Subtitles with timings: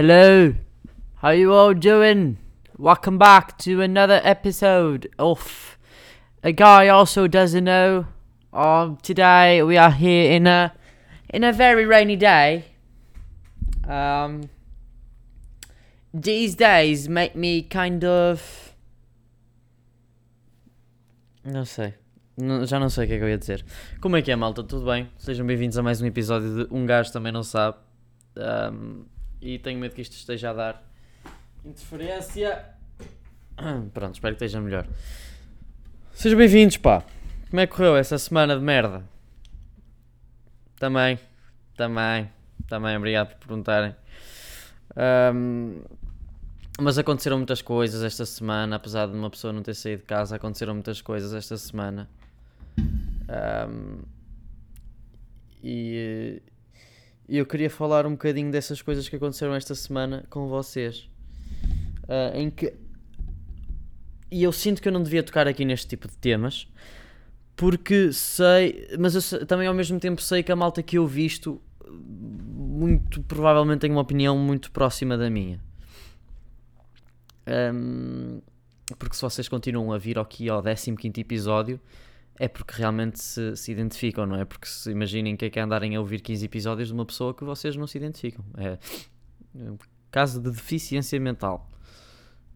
[0.00, 0.54] Hello,
[1.16, 2.38] how you all doing?
[2.78, 5.76] Welcome back to another episode of
[6.42, 8.06] A Guy Also Doesn't Know.
[8.50, 10.72] Um, today we are here in a
[11.28, 12.64] in a very rainy day.
[13.86, 14.48] Um,
[16.14, 18.72] these days make me kind of.
[21.44, 21.92] Não sei.
[22.38, 23.62] Não- já não sei o que é que eu ia dizer.
[24.00, 24.62] Como é que é, malta?
[24.62, 25.10] Tudo bem?
[25.18, 27.76] Sejam bem-vindos a mais um episódio de Um Gajo Também Não Sabe.
[28.34, 29.04] Um,
[29.40, 30.90] e tenho medo que isto esteja a dar
[31.64, 32.64] interferência.
[33.92, 34.86] Pronto, espero que esteja melhor.
[36.12, 37.04] Sejam bem-vindos, pá.
[37.48, 39.04] Como é que correu essa semana de merda?
[40.78, 41.18] Também,
[41.76, 42.30] também,
[42.68, 43.94] também, obrigado por perguntarem.
[45.34, 45.82] Um,
[46.80, 50.36] mas aconteceram muitas coisas esta semana, apesar de uma pessoa não ter saído de casa,
[50.36, 52.08] aconteceram muitas coisas esta semana.
[52.78, 54.02] Um,
[55.62, 56.42] e,
[57.30, 61.08] e eu queria falar um bocadinho dessas coisas que aconteceram esta semana com vocês.
[62.08, 62.74] Ah, em que.
[64.32, 66.66] E eu sinto que eu não devia tocar aqui neste tipo de temas,
[67.54, 68.88] porque sei.
[68.98, 73.82] Mas eu também ao mesmo tempo sei que a malta que eu visto muito provavelmente
[73.82, 75.60] tem uma opinião muito próxima da minha.
[77.46, 78.40] Ahm,
[78.98, 81.80] porque se vocês continuam a vir aqui ao 15 episódio,
[82.40, 84.46] é porque realmente se, se identificam, não é?
[84.46, 87.34] Porque se imaginem que é que é andarem a ouvir 15 episódios de uma pessoa
[87.34, 88.42] que vocês não se identificam.
[88.56, 88.78] É
[89.54, 89.76] um
[90.10, 91.70] caso de deficiência mental.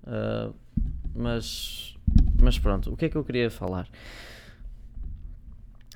[0.07, 0.51] Ah,
[1.15, 1.99] mas,
[2.41, 3.87] mas pronto, o que é que eu queria falar?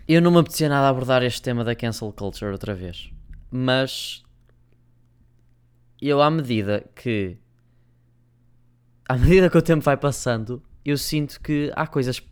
[0.07, 3.11] Eu não me apetecia nada abordar este tema da cancel culture outra vez,
[3.51, 4.23] mas
[5.99, 7.39] eu à medida que
[9.09, 12.23] à medida que o tempo vai passando, eu sinto que há coisas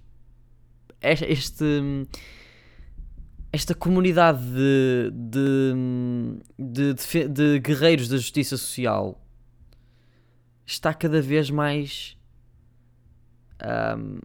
[1.00, 1.64] este,
[3.52, 5.12] esta comunidade de,
[6.58, 9.20] de, de, de guerreiros da justiça social
[10.64, 12.16] está cada vez mais
[13.60, 14.18] ahm,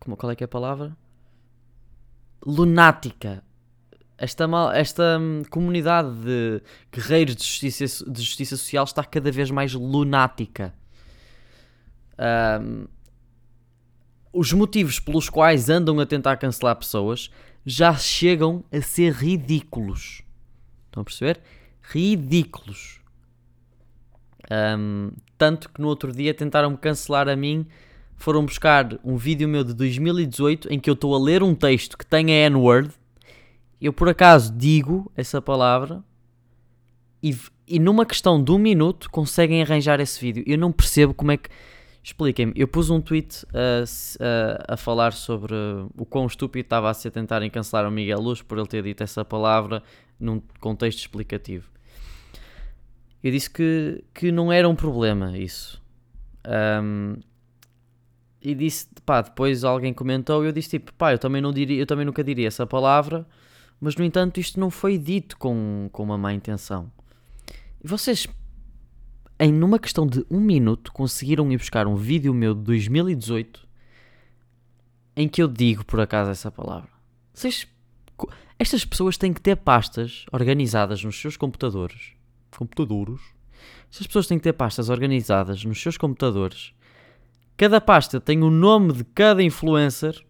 [0.00, 0.96] como, qual é que é a palavra?
[2.44, 3.44] lunática
[4.18, 6.62] esta, esta hum, comunidade de
[6.92, 10.74] guerreiros de justiça, de justiça social está cada vez mais lunática
[12.18, 12.86] Ahm,
[14.32, 17.30] os motivos pelos quais andam a tentar cancelar pessoas
[17.64, 20.22] já chegam a ser ridículos.
[20.86, 21.40] Estão a perceber?
[21.82, 23.00] Ridículos.
[24.50, 27.66] Ahm, tanto que no outro dia tentaram-me cancelar a mim.
[28.16, 31.96] Foram buscar um vídeo meu de 2018 em que eu estou a ler um texto
[31.96, 32.90] que tem a N-word.
[33.80, 36.04] Eu por acaso digo essa palavra
[37.22, 40.44] e, e numa questão de um minuto conseguem arranjar esse vídeo.
[40.46, 41.48] Eu não percebo como é que.
[42.02, 42.52] Expliquem-me.
[42.56, 43.84] Eu pus um tweet a,
[44.70, 45.54] a, a falar sobre
[45.96, 49.02] o quão estúpido estava a ser tentarem cancelar o Miguel Luz por ele ter dito
[49.02, 49.82] essa palavra
[50.18, 51.70] num contexto explicativo.
[53.22, 55.80] Eu disse que, que não era um problema isso.
[56.44, 57.20] Ahm,
[58.40, 61.78] e disse, pá, depois alguém comentou e eu disse tipo, pá, eu também, não diria,
[61.78, 63.24] eu também nunca diria essa palavra,
[63.80, 66.90] mas no entanto isto não foi dito com, com uma má intenção.
[67.82, 68.26] E vocês
[69.42, 73.66] em numa questão de um minuto conseguiram ir buscar um vídeo meu de 2018
[75.16, 76.88] em que eu digo por acaso essa palavra.
[77.34, 77.66] Vocês,
[78.56, 82.12] estas pessoas têm que ter pastas organizadas nos seus computadores.
[82.56, 83.20] Computadores?
[83.90, 86.72] Estas pessoas têm que ter pastas organizadas nos seus computadores.
[87.56, 90.24] Cada pasta tem o nome de cada influencer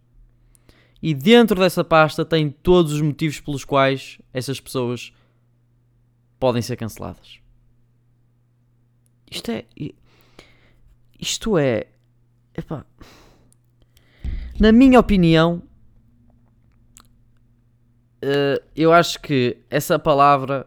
[1.03, 5.13] e dentro dessa pasta tem todos os motivos pelos quais essas pessoas
[6.41, 7.42] podem ser canceladas.
[9.33, 9.65] Isto é.
[11.19, 11.87] Isto é.
[12.55, 12.85] Epá.
[14.61, 15.63] Na minha opinião,
[18.21, 20.67] eh, eu acho que essa palavra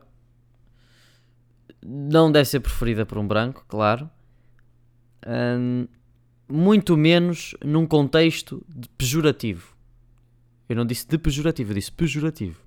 [1.85, 4.09] não deve ser preferida por um branco, claro.
[5.25, 5.87] Ahm,
[6.49, 8.65] muito menos num contexto
[8.97, 9.75] pejorativo.
[10.67, 12.59] Eu não disse de pejorativo, eu disse pejorativo.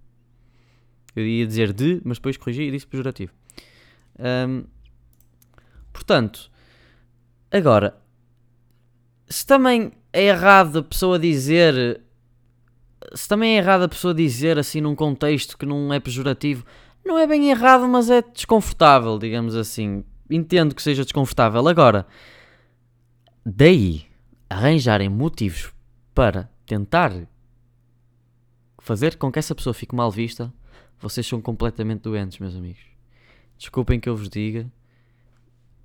[1.17, 3.33] Eu ia dizer de, mas depois corrigi e disse pejorativo.
[4.17, 4.65] Ahm,
[5.99, 6.49] Portanto,
[7.51, 8.01] agora,
[9.29, 12.01] se também é errado a pessoa dizer.
[13.15, 16.65] Se também é errado a pessoa dizer assim num contexto que não é pejorativo,
[17.05, 20.05] não é bem errado, mas é desconfortável, digamos assim.
[20.31, 21.67] Entendo que seja desconfortável.
[21.67, 22.07] Agora,
[23.45, 24.07] daí
[24.49, 25.73] arranjarem motivos
[26.15, 27.13] para tentar
[28.79, 30.53] fazer com que essa pessoa fique mal vista,
[31.01, 32.83] vocês são completamente doentes, meus amigos.
[33.59, 34.71] Desculpem que eu vos diga.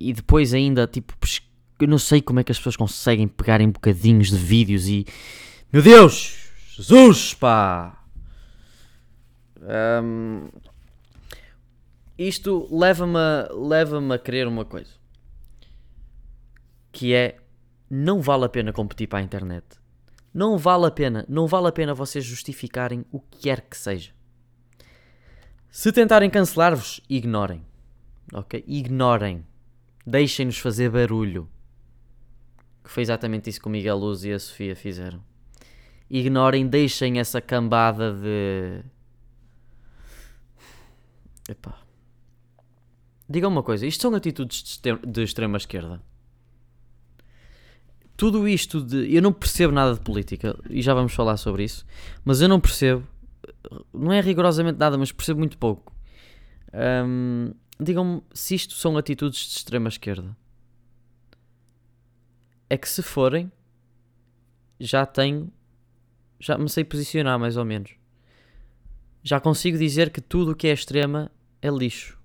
[0.04, 1.14] E depois ainda, tipo,
[1.80, 5.06] eu não sei como é que as pessoas conseguem pegar em bocadinhos de vídeos e...
[5.72, 6.36] Meu Deus!
[6.76, 8.04] Jesus, pá!
[9.62, 10.48] Ahm,
[12.18, 14.90] isto leva-me a, leva a querer uma coisa.
[16.92, 17.38] Que é,
[17.88, 19.64] não vale a pena competir para a internet.
[20.34, 24.10] Não vale a pena, não vale a pena vocês justificarem o que quer que seja.
[25.70, 27.64] Se tentarem cancelar-vos, ignorem.
[28.34, 28.62] Ok?
[28.66, 29.46] Ignorem.
[30.06, 31.48] Deixem-nos fazer barulho.
[32.82, 35.22] Que foi exatamente isso que o Miguel Luz e a Sofia fizeram.
[36.10, 38.82] Ignorem, deixem essa cambada de.
[41.48, 41.78] Epá.
[43.28, 46.02] Digam uma coisa, isto são atitudes de extrema esquerda.
[48.16, 49.14] Tudo isto de.
[49.14, 51.86] Eu não percebo nada de política e já vamos falar sobre isso,
[52.24, 53.06] mas eu não percebo.
[53.92, 55.92] Não é rigorosamente nada, mas percebo muito pouco.
[56.72, 60.36] Um, Digam-me se isto são atitudes de extrema esquerda.
[62.70, 63.50] É que se forem,
[64.78, 65.52] já tenho.
[66.38, 67.92] Já me sei posicionar mais ou menos.
[69.22, 71.30] Já consigo dizer que tudo o que é extrema
[71.62, 72.18] é lixo.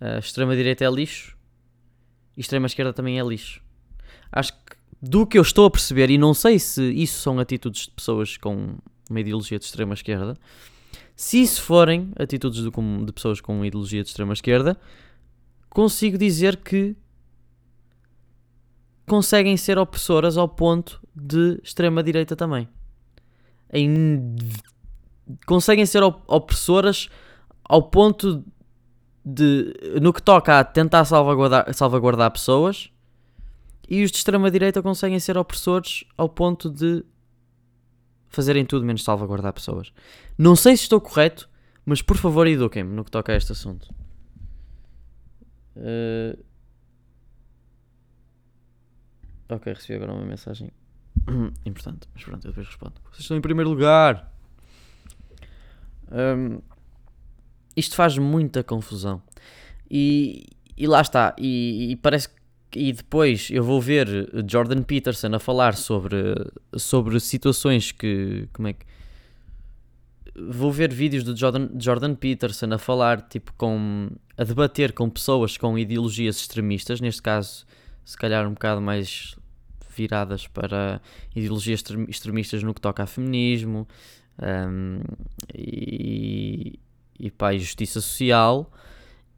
[0.00, 1.36] A extrema-direita é lixo
[2.36, 3.62] e extrema-esquerda também é lixo.
[4.30, 7.82] Acho que do que eu estou a perceber, e não sei se isso são atitudes
[7.82, 8.76] de pessoas com
[9.08, 10.36] uma ideologia de extrema-esquerda,
[11.16, 14.76] se isso forem atitudes de, de pessoas com ideologia de extrema-esquerda,
[15.70, 16.96] consigo dizer que
[19.06, 22.68] conseguem ser opressoras ao ponto de extrema-direita também.
[23.72, 24.34] Em,
[25.46, 27.08] conseguem ser opressoras
[27.64, 28.44] ao ponto
[29.24, 32.90] de, no que toca a tentar salvaguardar, salvaguardar pessoas,
[33.88, 37.04] e os de extrema-direita conseguem ser opressores ao ponto de
[38.34, 39.92] fazerem tudo menos salvaguardar pessoas.
[40.36, 41.48] Não sei se estou correto,
[41.84, 43.88] mas por favor eduquem-me no que toca a este assunto.
[45.76, 46.42] Uh...
[49.48, 50.72] Ok, recebi agora uma mensagem
[51.64, 52.94] importante, mas pronto, eu depois respondo.
[53.10, 54.32] Vocês estão em primeiro lugar.
[56.10, 56.60] Um,
[57.76, 59.22] isto faz muita confusão.
[59.90, 60.46] E,
[60.76, 61.34] e lá está.
[61.38, 62.43] E, e, parece que.
[62.74, 64.08] E depois eu vou ver
[64.48, 66.34] Jordan Peterson a falar sobre,
[66.76, 68.48] sobre situações que.
[68.52, 68.84] Como é que.
[70.50, 74.10] Vou ver vídeos do Jordan, Jordan Peterson a falar, tipo, com.
[74.36, 77.64] a debater com pessoas com ideologias extremistas, neste caso,
[78.04, 79.36] se calhar um bocado mais
[79.96, 81.00] viradas para
[81.34, 83.86] ideologias extremistas no que toca a feminismo
[84.42, 85.00] um,
[85.54, 86.78] e,
[87.18, 88.70] e pá, e justiça social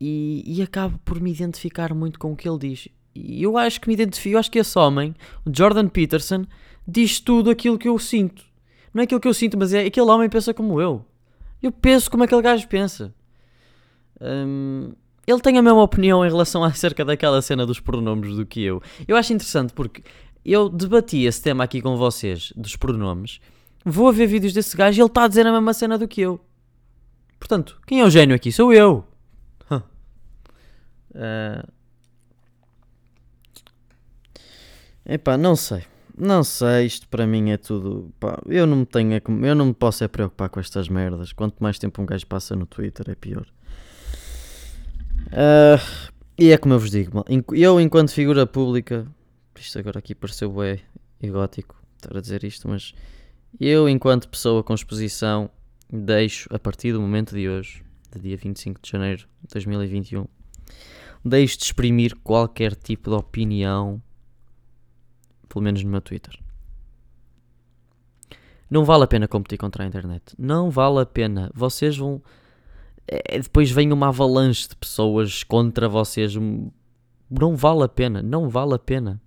[0.00, 2.88] e, e acabo por me identificar muito com o que ele diz.
[3.24, 5.14] E eu acho que me identifico, eu acho que esse homem,
[5.50, 6.44] Jordan Peterson,
[6.86, 8.44] diz tudo aquilo que eu sinto.
[8.92, 11.04] Não é aquilo que eu sinto, mas é aquele homem pensa como eu.
[11.62, 13.14] Eu penso como aquele gajo pensa.
[14.20, 14.92] Um,
[15.26, 18.80] ele tem a mesma opinião em relação acerca daquela cena dos pronomes do que eu.
[19.06, 20.02] Eu acho interessante porque
[20.44, 23.40] eu debati esse tema aqui com vocês dos pronomes.
[23.84, 26.20] Vou ver vídeos desse gajo e ele está a dizer a mesma cena do que
[26.20, 26.40] eu.
[27.38, 28.50] Portanto, quem é o gênio aqui?
[28.50, 29.04] Sou eu.
[29.70, 29.82] Huh.
[31.14, 31.75] Uh...
[35.08, 35.84] Epá, não sei.
[36.18, 38.12] Não sei, isto para mim é tudo.
[38.18, 41.32] Pá, eu não me tenho, eu não me posso é preocupar com estas merdas.
[41.32, 43.46] Quanto mais tempo um gajo passa no Twitter, é pior.
[45.26, 49.06] Uh, e é como eu vos digo, eu enquanto figura pública,
[49.58, 50.80] isto agora aqui pareceu bem
[51.20, 52.94] egótico estar a dizer isto, mas
[53.58, 55.50] eu enquanto pessoa com exposição
[55.90, 57.82] deixo, a partir do momento de hoje,
[58.12, 60.26] de dia 25 de janeiro de 2021,
[61.24, 64.02] deixo de exprimir qualquer tipo de opinião,
[65.56, 66.38] pelo menos no meu Twitter.
[68.70, 70.34] Não vale a pena competir contra a internet.
[70.38, 71.50] Não vale a pena.
[71.54, 72.22] Vocês vão.
[73.08, 76.34] É, depois vem uma avalanche de pessoas contra vocês.
[77.30, 78.22] Não vale a pena.
[78.22, 79.18] Não vale a pena.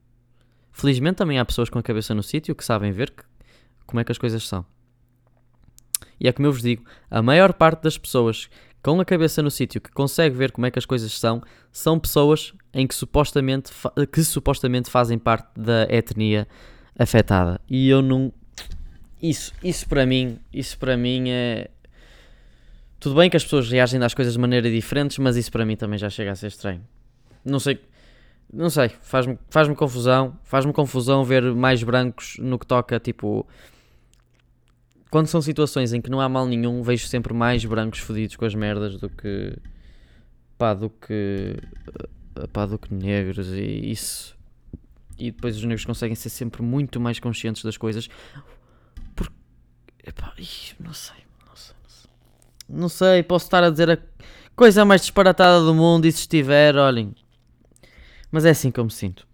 [0.71, 3.23] Felizmente também há pessoas com a cabeça no sítio que sabem ver que,
[3.87, 4.63] como é que as coisas são.
[6.19, 9.51] E é como eu vos digo, a maior parte das pessoas com a cabeça no
[9.51, 13.71] sítio que consegue ver como é que as coisas são, são pessoas em que supostamente,
[14.11, 16.47] que supostamente fazem parte da etnia
[16.97, 17.59] afetada.
[17.69, 18.31] E eu não.
[19.21, 21.69] Isso, isso para mim, isso para mim é.
[22.99, 25.75] Tudo bem que as pessoas reagem às coisas de maneira diferente, mas isso para mim
[25.75, 26.81] também já chega a ser estranho.
[27.45, 27.79] Não sei,
[28.51, 33.47] não sei, faz-me faz confusão, faz-me confusão ver mais brancos no que toca tipo
[35.09, 38.45] quando são situações em que não há mal nenhum, vejo sempre mais brancos fodidos com
[38.45, 39.57] as merdas do que
[40.57, 41.55] pá, do que
[42.35, 44.37] eh, pá, do que negros e isso.
[45.17, 48.07] E depois os negros conseguem ser sempre muito mais conscientes das coisas.
[49.15, 49.33] Porque
[50.05, 50.33] epá,
[50.79, 52.09] não sei, não sei, não sei.
[52.69, 53.97] Não sei, posso estar a dizer a
[54.55, 57.15] coisa mais disparatada do mundo e se estiver, olhem.
[58.31, 59.27] Mas é assim que eu me sinto.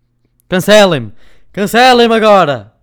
[0.48, 1.12] Cancelem-me,
[1.51, 2.75] cancelem-me agora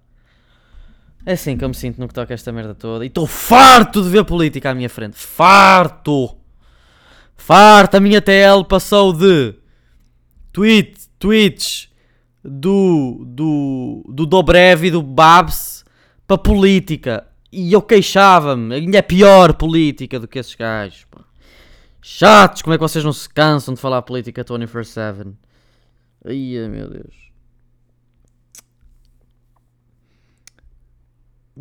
[1.24, 3.04] é assim que eu me sinto no que toca esta merda toda.
[3.04, 5.16] E estou farto de ver política à minha frente.
[5.16, 6.36] Farto!
[7.36, 9.54] Farta, a minha TL passou de
[10.52, 11.88] tweet, tweets
[12.44, 15.84] do, do, do Dobrev e do Babs
[16.26, 17.26] para política.
[17.50, 21.04] E eu queixava-me, ainda é pior política do que esses gajos.
[21.10, 21.20] Pá.
[22.00, 25.32] Chatos, como é que vocês não se cansam de falar política 24-7?
[26.24, 27.31] Ai meu Deus.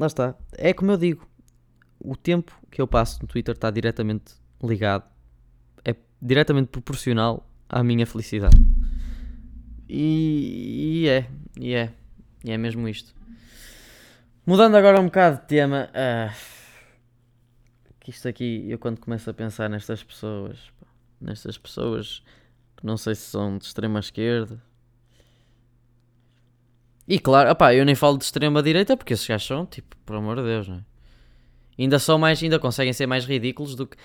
[0.01, 0.35] Lá está.
[0.53, 1.27] É como eu digo.
[1.99, 5.03] O tempo que eu passo no Twitter está diretamente ligado.
[5.85, 8.57] É diretamente proporcional à minha felicidade.
[9.87, 11.29] E, e é.
[11.55, 11.93] E é.
[12.43, 13.13] E é mesmo isto.
[14.43, 15.87] Mudando agora um bocado de tema.
[15.91, 16.35] Uh,
[17.99, 20.57] que isto aqui, eu quando começo a pensar nestas pessoas,
[21.21, 22.23] nestas pessoas
[22.75, 24.59] que não sei se são de extrema esquerda.
[27.11, 30.15] E claro, opá, eu nem falo de extrema direita porque esses gajos são, tipo, por
[30.15, 30.81] amor de Deus, não é?
[31.77, 33.97] Ainda são mais, ainda conseguem ser mais ridículos do que.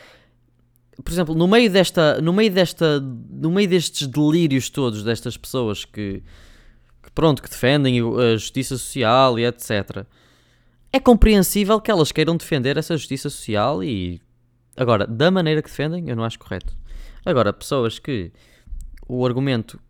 [1.05, 5.85] Por exemplo, no meio desta, no meio desta, no meio destes delírios todos destas pessoas
[5.85, 6.23] que,
[7.03, 10.07] que pronto, que defendem a justiça social e etc
[10.97, 14.21] é compreensível que elas queiram defender essa justiça social e.
[14.77, 16.77] Agora, da maneira que defendem, eu não acho correto.
[17.25, 18.31] Agora, pessoas que
[19.09, 19.81] o argumento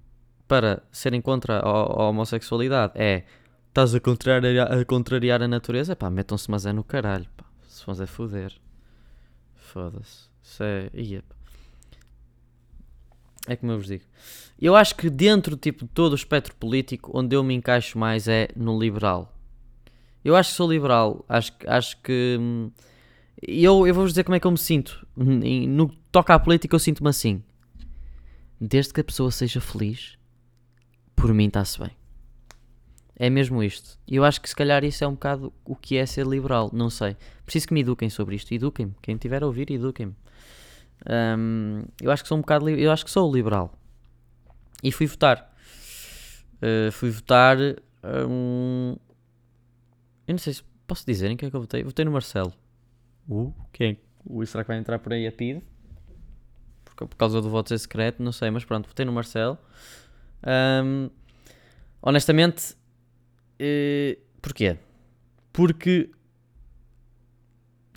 [0.49, 3.25] para serem contra a, a homossexualidade é
[3.69, 7.45] estás a contrariar, a contrariar a natureza, pá, metam-se mas é no caralho, pá.
[7.69, 8.53] Se faz é foder.
[9.55, 10.31] Foda-se.
[10.43, 10.91] Isso é.
[13.47, 14.05] É como eu vos digo.
[14.61, 18.27] Eu acho que dentro tipo, de todo o espectro político, onde eu me encaixo mais
[18.27, 19.33] é no liberal.
[20.25, 21.25] Eu acho que sou liberal.
[21.29, 22.37] Acho, acho que.
[22.41, 22.71] Hum,
[23.47, 25.07] eu, eu vou-vos dizer como é que eu me sinto.
[25.15, 27.43] No que toca à política, eu sinto-me assim.
[28.61, 30.16] Desde que a pessoa seja feliz,
[31.17, 31.91] por mim está-se bem.
[33.19, 33.99] É mesmo isto.
[34.07, 36.71] E eu acho que se calhar isso é um bocado o que é ser liberal.
[36.73, 37.17] Não sei.
[37.47, 38.53] Preciso que me eduquem sobre isto.
[38.53, 38.95] Eduquem-me.
[39.01, 40.15] Quem tiver a ouvir, eduquem-me.
[41.09, 42.69] Um, eu acho que sou um bocado.
[42.69, 43.73] Eu acho que sou liberal.
[44.83, 45.51] E fui votar.
[46.57, 47.57] Uh, fui votar.
[48.05, 48.97] Um,
[50.29, 51.83] eu não sei se posso dizer em quem é que eu votei.
[51.83, 52.53] Votei no Marcelo.
[53.27, 53.99] Uh, quem?
[54.27, 55.63] Uh, será que vai entrar por aí a PID?
[56.85, 59.59] Por, por causa do voto ser secreto, não sei, mas pronto, votei no Marcelo.
[60.47, 61.11] Um,
[62.01, 62.75] honestamente,
[63.61, 64.79] uh, porquê?
[65.53, 66.11] Porque,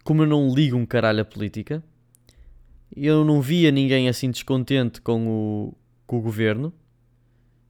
[0.04, 1.84] como eu não ligo um caralho à política,
[2.96, 5.78] eu não via ninguém assim descontente com o,
[6.08, 6.74] com o governo.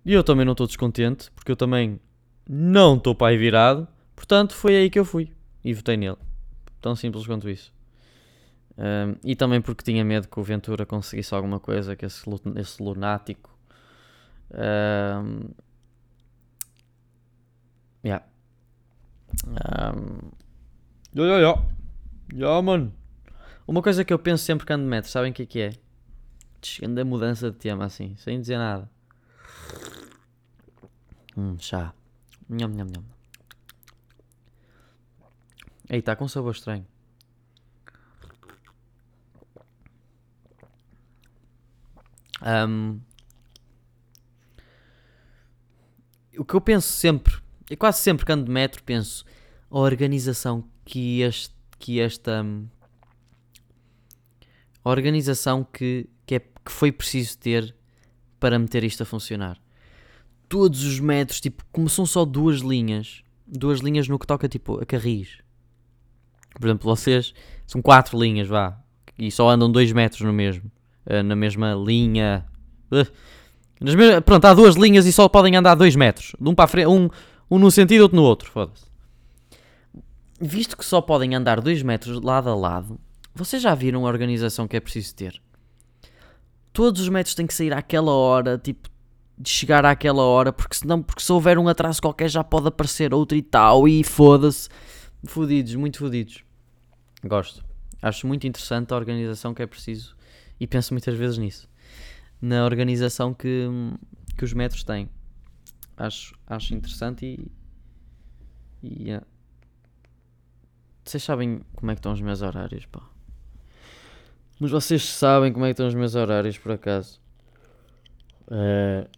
[0.06, 2.00] E eu também não estou descontente, porque eu também
[2.48, 3.88] não estou pai virado.
[4.16, 5.32] Portanto, foi aí que eu fui
[5.64, 6.18] e votei nele.
[6.82, 7.74] Tão simples quanto isso.
[8.78, 12.24] Um, e também porque tinha medo que o Ventura conseguisse alguma coisa, que esse,
[12.56, 13.59] esse lunático.
[14.52, 15.54] Um,
[18.04, 18.24] yeah.
[19.46, 20.32] Um,
[21.14, 21.62] yeah, yeah, yeah.
[22.34, 22.94] yeah, mano.
[23.68, 25.60] Uma coisa que eu penso sempre que ando de metro, sabem o que é que
[25.62, 25.74] é?
[26.62, 28.90] Chegando a mudança de tema assim, sem dizer nada.
[31.38, 31.94] Hum, chá.
[32.50, 33.06] Nham, nham, nham.
[35.90, 36.86] Aí está com um sabor estranho.
[42.42, 43.02] Um,
[46.38, 47.36] o que eu penso sempre,
[47.70, 49.24] e quase sempre que ando de metro, penso
[49.70, 52.44] a organização que este, que esta
[54.84, 57.76] a organização que, que, é, que foi preciso ter
[58.40, 59.62] para meter isto a funcionar.
[60.48, 64.82] Todos os metros, tipo, como são só duas linhas, duas linhas no que toca tipo
[64.82, 65.38] a carris
[66.60, 67.34] por exemplo, vocês
[67.68, 68.78] são quatro linhas, vá,
[69.18, 70.72] e só andam dois metros no mesmo,
[71.06, 72.46] uh, na mesma linha.
[72.92, 73.08] Uh,
[73.96, 76.68] mesmas, pronto, há duas linhas e só podem andar dois metros, de um para a
[76.68, 77.10] frente, um,
[77.50, 78.86] um num sentido, outro no outro, foda-se.
[80.42, 83.00] Visto que só podem andar dois metros lado a lado,
[83.34, 85.42] vocês já viram a organização que é preciso ter?
[86.74, 88.90] Todos os metros têm que sair àquela hora, tipo,
[89.38, 93.14] de chegar àquela hora, porque senão, porque se houver um atraso qualquer já pode aparecer
[93.14, 94.68] outro e tal, e foda-se.
[95.24, 96.44] Fodidos, muito fodidos.
[97.24, 97.64] Gosto.
[98.02, 100.16] Acho muito interessante a organização que é preciso
[100.60, 101.69] e penso muitas vezes nisso.
[102.42, 103.68] Na organização que,
[104.38, 105.10] que os metros têm.
[105.98, 107.52] Acho, acho interessante e.
[108.82, 109.26] e yeah.
[111.04, 113.02] Vocês sabem como é que estão os meus horários, pá.
[114.60, 117.20] Mas vocês sabem como é que estão os meus horários, por acaso.
[118.48, 119.10] Uh,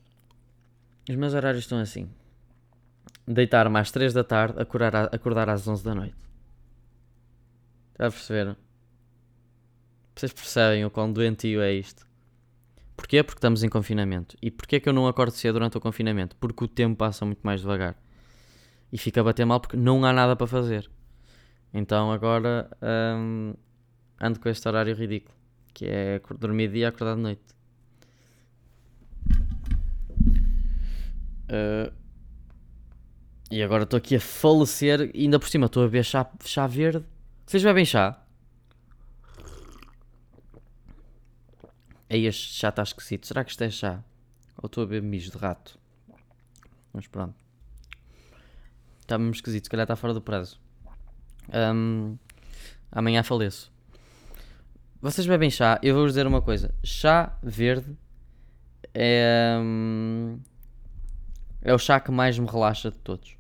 [1.10, 2.10] os meus horários estão assim.
[3.28, 6.16] Deitar-me às 3 da tarde, acordar, acordar às 11 da noite.
[8.00, 8.56] Já perceberam?
[10.16, 12.08] Vocês percebem o quão doentio é isto?
[12.95, 13.24] Porquê?
[13.24, 14.36] Porque estamos em confinamento.
[14.41, 16.36] E porquê que eu não acordo cedo durante o confinamento?
[16.36, 17.95] Porque o tempo passa muito mais devagar.
[18.91, 20.89] E fica a bater mal porque não há nada para fazer.
[21.74, 22.69] Então agora
[23.17, 23.53] hum,
[24.19, 25.36] ando com este horário ridículo.
[25.74, 27.51] Que é dormir dia e acordar de noite.
[31.51, 31.91] Ah,
[33.51, 36.65] e agora estou aqui a falecer e ainda por cima estou a beber chá, chá
[36.65, 37.03] verde.
[37.45, 38.24] Vocês bebem chá?
[42.12, 43.25] Aí este chá está esquisito.
[43.25, 44.03] Será que isto é chá?
[44.62, 45.80] Ou estou a beber mijo de rato?
[46.91, 47.36] Mas pronto.
[49.00, 49.63] Está mesmo esquisito.
[49.63, 50.60] Se calhar está fora do prazo.
[51.53, 52.18] Ahm,
[52.91, 53.72] amanhã faleço.
[55.01, 55.80] Vocês bebem chá?
[55.82, 56.75] Eu vou-vos dizer uma coisa.
[56.84, 57.98] Chá verde
[58.94, 59.58] é,
[61.62, 63.38] é o chá que mais me relaxa de todos.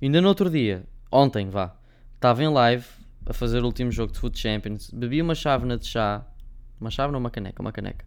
[0.00, 1.76] Ainda no outro dia, ontem vá,
[2.14, 2.86] estava em live
[3.24, 4.90] a fazer o último jogo de Foot Champions.
[4.90, 6.24] Bebi uma chávena de chá.
[6.80, 7.62] Uma chávena ou uma caneca?
[7.62, 8.04] Uma caneca.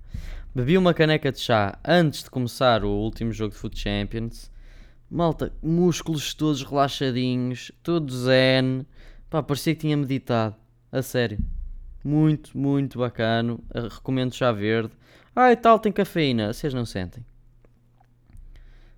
[0.54, 4.52] Bebi uma caneca de chá antes de começar o último jogo de Foot Champions.
[5.10, 8.86] Malta, músculos todos relaxadinhos, todo zen.
[9.30, 10.56] Pá, parecia que tinha meditado.
[10.92, 11.40] A sério.
[12.04, 13.64] Muito, muito bacano.
[13.74, 14.94] Eh, Recomendo chá verde.
[15.36, 16.54] Ah, e tal, tem cafeína.
[16.54, 17.26] Vocês não sentem.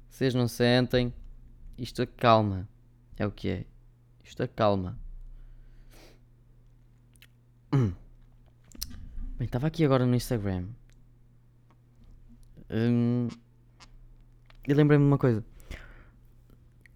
[0.09, 1.13] Vocês não sentem.
[1.77, 2.67] Isto acalma.
[3.17, 3.65] É o que é.
[4.23, 4.97] Isto acalma.
[7.73, 7.93] Hum.
[9.41, 10.65] Bem, estava aqui agora no Instagram.
[12.69, 13.27] Hum,
[14.67, 15.43] e lembrei-me de uma coisa.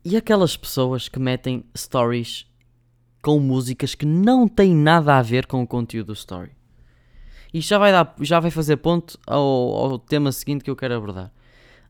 [0.04, 2.46] E aquelas pessoas que metem stories
[3.20, 6.52] com músicas que não têm nada a ver com o conteúdo do story?
[7.52, 10.94] Isto já vai, dar, já vai fazer ponto ao, ao tema seguinte que eu quero
[10.94, 11.34] abordar.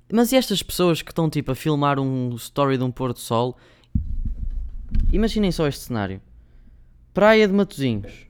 [0.10, 3.20] Mas e estas pessoas que estão tipo a filmar um story de um pôr do
[3.20, 3.58] sol?
[5.12, 6.22] Imaginem só este cenário:
[7.14, 8.25] Praia de Matozinhos,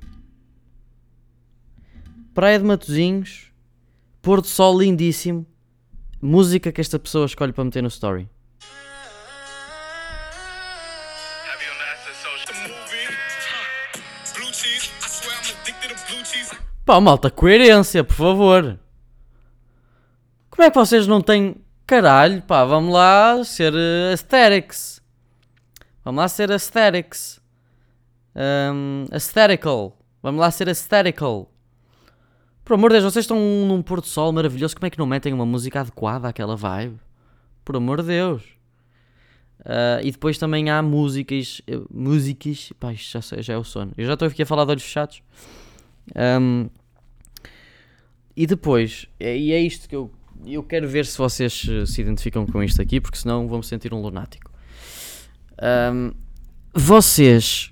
[2.36, 3.50] Praia de Matozinhos,
[4.22, 5.48] pôr do sol lindíssimo,
[6.22, 8.30] música que esta pessoa escolhe para meter no story.
[16.84, 18.78] Pá, malta, coerência, por favor.
[20.50, 21.56] Como é que vocês não têm.
[21.88, 25.02] Caralho, pá, vamos lá ser uh, aesthetics.
[26.04, 27.40] Vamos lá ser aesthetics.
[28.36, 29.98] Um, aesthetical.
[30.22, 31.55] Vamos lá ser aesthetical.
[32.66, 34.76] Por amor de Deus, vocês estão num pôr do sol maravilhoso.
[34.76, 36.98] Como é que não metem uma música adequada àquela vibe?
[37.64, 38.42] Por amor de Deus.
[39.64, 41.62] Ah, e depois também há músicas.
[41.94, 42.74] Músicas.
[42.80, 43.92] Pá, isto já, já é o sono.
[43.96, 45.22] Eu já estou aqui a falar de olhos fechados.
[46.42, 46.68] Um,
[48.36, 50.12] e depois, é- e é isto que eu,
[50.46, 53.94] eu quero ver se vocês eh, se identificam com isto aqui, porque senão vou-me sentir
[53.94, 54.52] um lunático.
[55.94, 56.12] Um,
[56.74, 57.72] vocês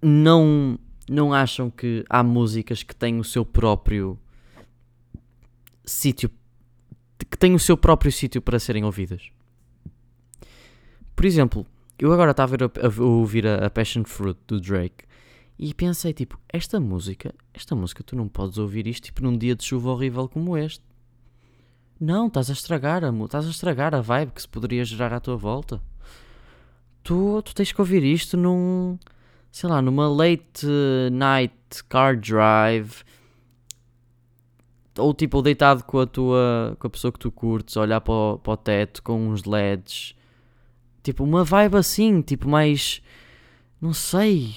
[0.00, 0.78] não,
[1.08, 4.18] não acham que há músicas que têm o seu próprio
[5.84, 6.30] sítio,
[7.30, 9.30] que têm o seu próprio sítio para serem ouvidas?
[11.14, 11.66] Por exemplo,
[11.98, 15.04] eu agora estava a, ouvir a, a Passion Fruit do Drake
[15.58, 19.54] e pensei, tipo, esta música, esta música tu não podes ouvir isto tipo num dia
[19.54, 20.84] de chuva horrível como este.
[21.98, 25.20] Não, estás a estragar a, estás a estragar a vibe que se poderia gerar à
[25.20, 25.80] tua volta.
[27.02, 28.98] Tu, tu tens que ouvir isto num,
[29.56, 30.66] sei lá, numa late
[31.10, 33.02] night car drive
[34.98, 38.38] ou tipo deitado com a tua, com a pessoa que tu curtes, olhar para o,
[38.38, 40.14] para o teto com uns LEDs.
[41.02, 43.00] Tipo, uma vibe assim, tipo mais,
[43.80, 44.54] não sei,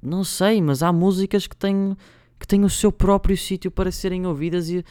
[0.00, 1.96] não sei, mas há músicas que têm,
[2.38, 4.84] que têm o seu próprio sítio para serem ouvidas e,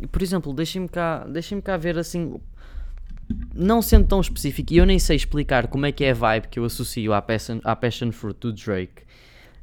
[0.00, 2.40] e, por exemplo, deixem-me cá, deixem cá ver assim,
[3.54, 6.48] não sendo tão específico, e eu nem sei explicar como é que é a vibe
[6.48, 9.04] que eu associo à Passion, à passion Fruit do Drake.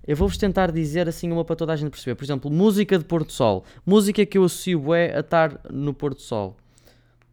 [0.06, 2.15] Eu vou-vos tentar dizer assim uma para toda a gente perceber.
[2.15, 3.63] Por exemplo, música de Porto Sol.
[3.86, 6.58] Música que eu associo é a estar no Porto Sol.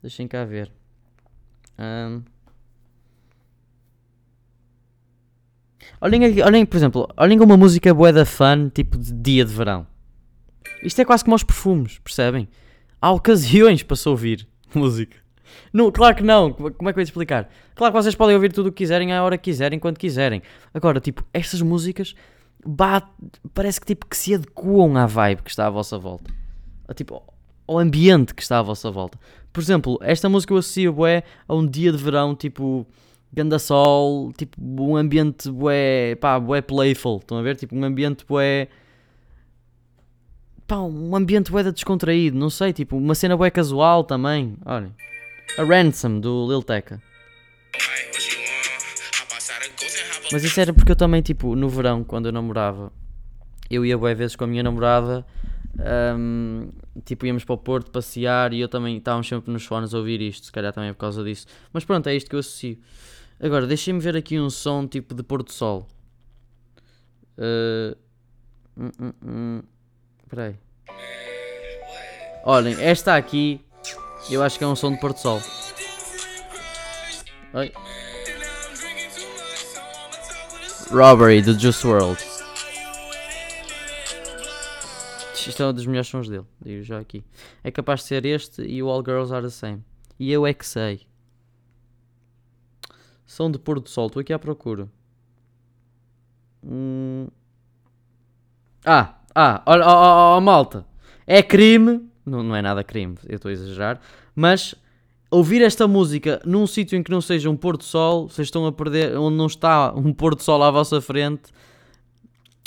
[0.00, 0.70] Deixem cá ver.
[1.76, 2.22] Ahm.
[6.00, 9.52] Olhem aqui, olhem, por exemplo, olhem uma música bué da fun, tipo de dia de
[9.52, 9.86] verão.
[10.82, 12.48] Isto é quase como aos perfumes, percebem?
[13.02, 15.19] Há ocasiões para se ouvir música.
[15.72, 17.48] Não, claro que não, como é que eu ia explicar?
[17.74, 20.42] Claro que vocês podem ouvir tudo o que quiserem, à hora que quiserem, quando quiserem.
[20.74, 22.14] Agora, tipo, estas músicas
[22.64, 23.08] bate,
[23.54, 26.32] parece que tipo que se adequam à vibe que está à vossa volta.
[26.88, 27.22] A, tipo,
[27.66, 29.18] ao ambiente que está à vossa volta.
[29.52, 32.86] Por exemplo, esta música eu associo bué a um dia de verão, tipo,
[33.32, 37.56] ganda sol, tipo, um ambiente bué, pá, bué playful, estão a ver?
[37.56, 38.68] Tipo, um ambiente bué...
[40.66, 44.94] Pá, um ambiente bué da descontraído, não sei, tipo, uma cena bué casual também, olhem.
[45.58, 47.02] A Ransom, do Lil Tecca.
[47.74, 49.20] Hey, what you want?
[49.20, 52.04] Hop outside a ghost and hop Mas isso era porque eu também, tipo, no verão,
[52.04, 52.92] quando eu namorava,
[53.68, 55.26] eu ia bué vezes com a minha namorada,
[55.78, 56.68] ahm,
[57.04, 60.20] tipo, íamos para o Porto passear e eu também estávamos sempre nos fones a ouvir
[60.20, 61.46] isto, se calhar também é por causa disso.
[61.72, 62.78] Mas pronto, é isto que eu associo.
[63.40, 65.86] Agora, deixem-me ver aqui um som tipo de pôr do sol.
[67.36, 67.96] Ah,
[68.76, 69.62] hum, hum, hum.
[72.44, 73.60] Olhem, esta aqui
[74.34, 75.40] eu acho que é um som de Porto Sol.
[77.54, 77.72] Oi.
[80.90, 82.18] Robbery do Juice World.
[85.34, 87.24] Isto é um dos melhores sons dele, digo já aqui.
[87.64, 89.84] É capaz de ser este e o All Girls Are the Same.
[90.18, 91.06] E eu é que sei.
[93.26, 94.88] Som de pôr do sol, estou aqui à procura.
[96.64, 97.28] Hum.
[98.84, 100.86] Ah, ah, olha, ó, ó, ó, malta.
[101.26, 104.00] É crime, não, não é nada crime, eu estou a exagerar,
[104.34, 104.74] mas
[105.30, 108.66] ouvir esta música num sítio em que não seja um pôr do sol, vocês estão
[108.66, 111.52] a perder, onde não está um pôr do sol à vossa frente,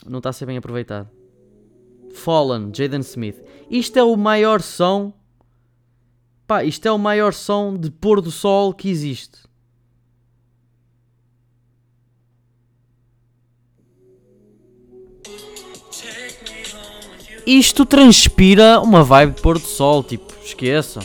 [0.06, 1.10] não está a ser bem aproveitado.
[2.14, 3.42] Fallen, Jaden Smith.
[3.70, 5.12] Isto é o maior som.
[6.46, 9.40] Pá, isto é o maior som de pôr do sol que existe.
[17.46, 21.04] Isto transpira uma vibe de pôr do sol, tipo, esqueçam.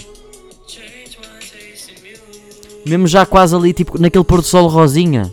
[2.87, 5.33] Mesmo já quase ali, tipo, naquele pôr do sol rosinha.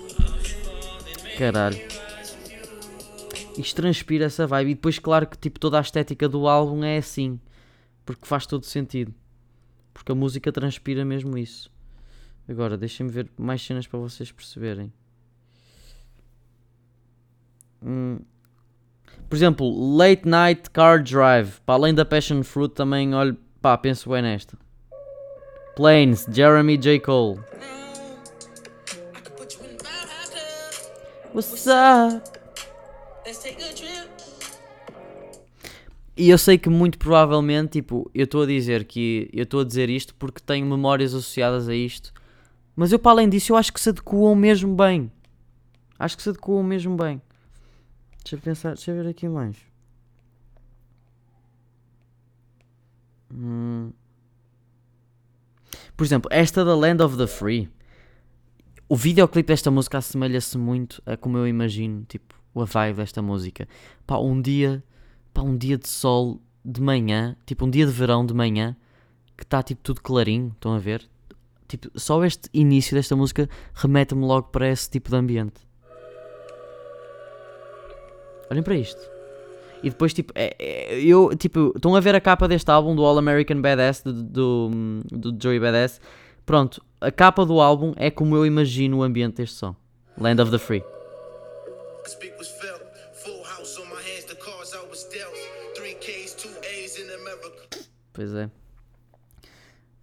[1.38, 1.80] Caralho.
[3.58, 4.72] Isto transpira essa vibe.
[4.72, 7.40] E depois, claro que tipo, toda a estética do álbum é assim.
[8.06, 9.14] Porque faz todo sentido.
[9.94, 11.72] Porque a música transpira mesmo isso.
[12.48, 14.92] Agora, deixem-me ver mais cenas para vocês perceberem.
[17.82, 18.20] Hum.
[19.36, 21.60] Por exemplo, Late Night Car Drive.
[21.66, 23.36] Para além da Passion Fruit, também olho.
[23.62, 24.58] Pá, penso bem nesta.
[25.76, 27.02] Planes, Jeremy J.
[27.02, 27.42] Cole.
[31.34, 32.24] What's up?
[36.16, 39.64] E eu sei que muito provavelmente, tipo, eu estou a dizer que eu estou a
[39.66, 42.14] dizer isto porque tenho memórias associadas a isto.
[42.74, 45.12] Mas eu, para além disso, eu acho que se adequam mesmo bem.
[46.00, 47.22] Acho que se adequam mesmo bem.
[48.26, 49.56] Deixa eu pensar, deixa eu ver aqui mais.
[53.32, 53.94] Hum.
[55.96, 57.70] Por exemplo, esta da Land of the Free.
[58.90, 63.68] O videoclipe desta música assemelha-se muito a como eu imagino, tipo, a vibe desta música.
[64.08, 64.84] Pá, um dia
[65.32, 68.76] pá, um dia de sol de manhã, tipo um dia de verão de manhã,
[69.38, 71.08] que está tipo tudo clarinho, estão a ver?
[71.68, 75.65] Tipo, só este início desta música remete-me logo para esse tipo de ambiente.
[78.50, 79.02] Olhem para isto.
[79.84, 83.04] E depois, tipo, é, é, eu, tipo, estão a ver a capa deste álbum do
[83.06, 84.72] All American Badass, do, do,
[85.12, 86.02] do Joey Badass.
[86.46, 89.76] Pronto, a capa do álbum é como eu imagino o ambiente deste som.
[90.18, 90.84] Land of the Free.
[98.14, 98.50] Pois é.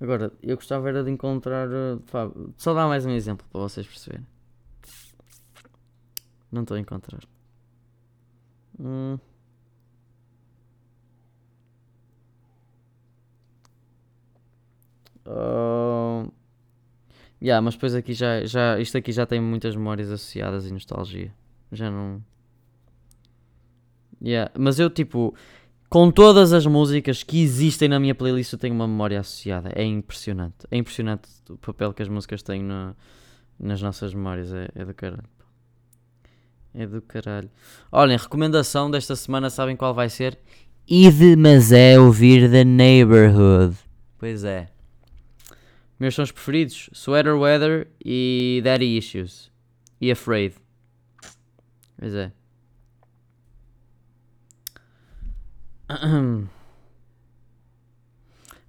[0.01, 1.69] Agora, eu gostava era de encontrar.
[1.69, 4.27] Eh, pá, só dar mais um exemplo para vocês perceberem.
[6.51, 7.21] Não estou a encontrar.
[8.83, 9.19] Hum.
[15.25, 16.33] Uh...
[17.41, 18.79] Yeah, mas depois aqui já, já.
[18.79, 21.33] Isto aqui já tem muitas memórias associadas e nostalgia.
[21.71, 22.23] Já não.
[24.21, 25.35] Yeah, mas eu tipo
[25.89, 29.71] com todas as músicas que existem na minha playlist, eu tenho uma memória associada.
[29.75, 30.67] É impressionante.
[30.71, 32.97] É impressionante o papel que as músicas têm no,
[33.59, 34.53] nas nossas memórias.
[34.53, 35.29] É, é, do caralho.
[36.75, 37.51] É do caralho.
[37.91, 40.39] Olhem, recomendação desta semana, sabem qual vai ser?
[40.89, 43.77] Ide, mas é ouvir The Neighborhood.
[44.19, 44.69] Pois é.
[46.01, 49.51] Meus sons preferidos: Sweater Weather e Daddy Issues.
[50.01, 50.55] E Afraid.
[51.99, 52.33] Pois é.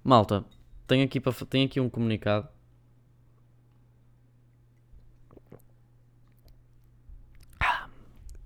[0.04, 0.44] Malta,
[0.86, 2.48] tenho aqui, para, tenho aqui um comunicado.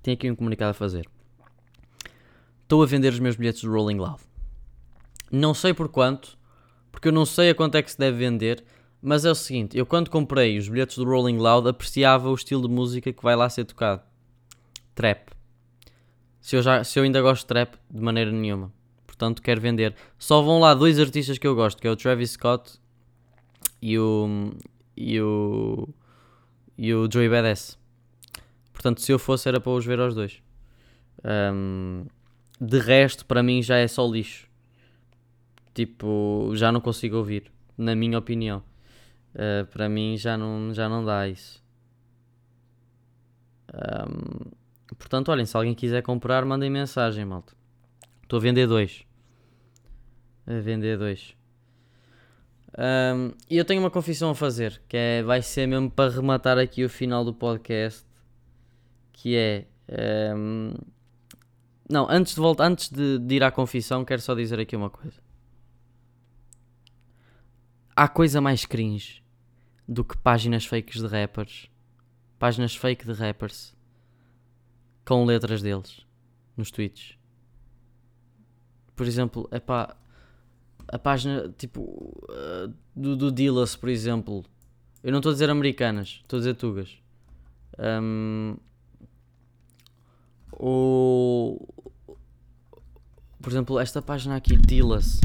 [0.09, 1.07] Tenho aqui um comunicado a fazer.
[2.63, 4.19] Estou a vender os meus bilhetes do Rolling Loud.
[5.31, 6.39] Não sei por quanto,
[6.91, 8.65] porque eu não sei a quanto é que se deve vender,
[9.03, 12.67] mas é o seguinte, eu quando comprei os bilhetes do Rolling Loud apreciava o estilo
[12.67, 14.01] de música que vai lá ser tocado.
[14.95, 15.29] Trap
[16.41, 18.73] se eu, já, se eu ainda gosto de trap de maneira nenhuma.
[19.07, 19.95] Portanto, quero vender.
[20.19, 22.81] Só vão lá dois artistas que eu gosto, que é o Travis Scott
[23.83, 24.55] e o
[24.97, 25.87] e o
[26.79, 27.79] e o Joey Badass.
[28.79, 30.41] Portanto, se eu fosse era para os ver aos dois.
[31.53, 32.07] Um,
[32.61, 34.49] de resto, para mim já é só lixo.
[35.75, 38.63] Tipo, já não consigo ouvir, na minha opinião.
[39.35, 41.61] Uh, para mim já não, já não dá isso.
[43.75, 44.57] Um,
[44.97, 47.53] Portanto, olhem, se alguém quiser comprar, mandem mensagem, malta.
[48.23, 49.05] Estou a vender dois.
[50.47, 51.37] A vender dois.
[52.77, 56.59] Um, e eu tenho uma confissão a fazer, que é, vai ser mesmo para rematar
[56.59, 58.08] aqui o final do podcast,
[59.19, 59.67] que é
[60.33, 60.75] um,
[61.91, 64.91] Não, antes de voltar, antes de, de ir à confissão, quero só dizer aqui uma
[64.91, 65.21] coisa.
[67.97, 69.25] Há coisa mais cringe
[69.89, 71.69] do que páginas fakes de rappers.
[72.39, 73.75] Páginas fake de rappers
[75.05, 76.07] com letras deles
[76.57, 77.19] nos tweets.
[78.95, 79.97] Por exemplo, é pá,
[80.87, 81.83] a página tipo
[82.31, 84.45] uh, do, do Dillas, por exemplo.
[85.03, 87.03] Eu não estou a dizer americanas, estou a dizer tugas.
[87.79, 88.57] Um,
[90.59, 91.67] o,
[93.41, 95.21] por exemplo, esta página aqui, Dillas.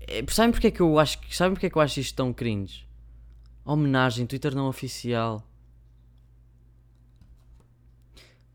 [0.00, 2.32] É, sabem porque é que eu acho sabem porque é que eu acho isto tão
[2.32, 2.88] cringe?
[3.64, 5.46] Homenagem, Twitter não oficial.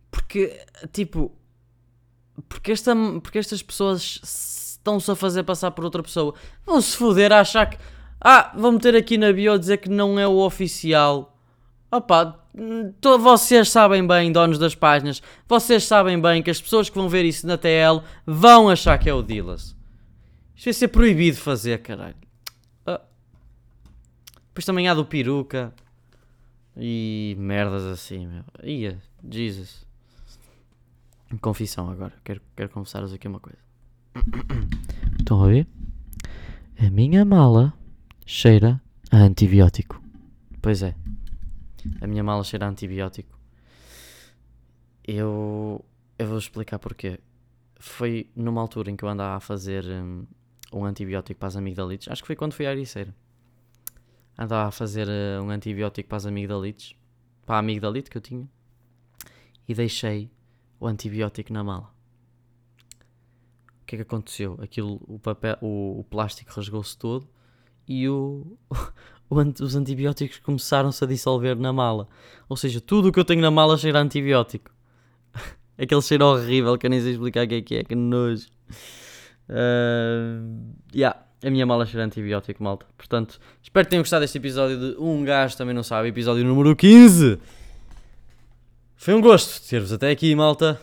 [0.09, 0.59] Porque,
[0.91, 1.31] tipo,
[2.49, 6.33] porque, esta, porque estas pessoas estão-se a fazer passar por outra pessoa.
[6.65, 7.77] Vão se foder a achar que.
[8.19, 11.32] Ah, vão meter aqui na bio dizer que não é o oficial.
[11.93, 12.43] Opa,
[13.21, 17.23] vocês sabem bem, donos das páginas, vocês sabem bem que as pessoas que vão ver
[17.23, 19.75] isso na TL vão achar que é o Dillas.
[20.55, 22.15] Isto vai ser proibido fazer, caralho.
[22.83, 22.99] Ah.
[24.47, 25.71] Depois também há do peruca.
[26.75, 28.43] E merdas assim, meu.
[28.63, 29.85] Ia, Jesus.
[31.41, 32.13] Confissão agora.
[32.23, 33.59] Quero, quero confessar-vos aqui uma coisa.
[35.19, 35.67] Estão a ver?
[36.79, 37.71] A minha mala
[38.25, 40.01] cheira a antibiótico.
[40.59, 40.95] Pois é.
[42.01, 43.37] A minha mala cheira a antibiótico.
[45.03, 45.83] Eu,
[46.17, 47.19] eu vou explicar porquê.
[47.79, 50.25] Foi numa altura em que eu andava a fazer um,
[50.71, 52.07] um antibiótico para as amigdalites.
[52.07, 53.13] Acho que foi quando fui à Ericeira.
[54.37, 56.95] Andava a fazer uh, um antibiótico para as amigdalites.
[57.45, 58.47] Para a amigdalite que eu tinha.
[59.67, 60.31] E deixei
[60.79, 61.93] o antibiótico na mala.
[63.81, 64.57] O que é que aconteceu?
[64.61, 67.27] Aquilo, o, papel, o, o plástico rasgou-se todo
[67.87, 68.57] e o,
[69.61, 72.07] os antibióticos começaram-se a dissolver na mala.
[72.47, 74.71] Ou seja, tudo o que eu tenho na mala cheira a antibiótico.
[75.77, 78.47] Aquele cheiro horrível que eu nem sei explicar o que é que é, que nojo.
[79.49, 82.85] Uh, yeah, a minha mala cheira a antibiótico, malta.
[82.97, 86.75] Portanto, espero que tenham gostado deste episódio de Um Gajo Também Não Sabe, episódio número
[86.75, 87.39] 15.
[88.95, 90.79] Foi um gosto ter-vos até aqui, malta.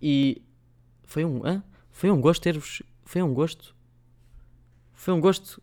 [0.00, 0.42] E
[1.04, 1.62] foi um, hã?
[1.90, 2.82] Foi um gosto ter-vos.
[3.04, 3.74] Foi um gosto.
[4.94, 5.62] Foi um gosto.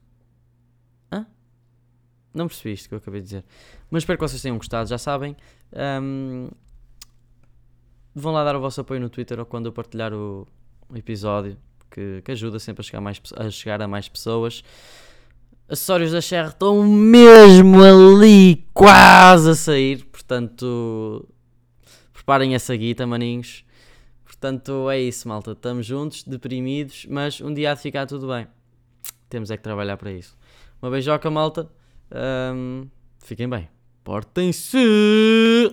[2.33, 3.45] Não percebi isto que eu acabei de dizer.
[3.89, 5.35] Mas espero que vocês tenham gostado, já sabem.
[6.01, 6.49] Um,
[8.13, 10.47] vão lá dar o vosso apoio no Twitter ou quando eu partilhar o,
[10.95, 11.57] episódio,
[11.89, 14.63] que, que, ajuda sempre a chegar, mais, a chegar a mais pessoas.
[15.67, 20.03] Acessórios da Sherra estão mesmo ali, quase a sair.
[20.05, 21.27] Portanto,
[22.13, 23.63] preparem essa guita, maninhos.
[24.23, 25.51] Portanto, é isso, malta.
[25.51, 28.47] Estamos juntos, deprimidos, mas um dia há de ficar tudo bem.
[29.29, 30.35] Temos é que trabalhar para isso.
[30.81, 31.69] Uma beijoca, malta.
[32.11, 33.69] Um, fiquem bem.
[34.03, 35.67] Portem-se!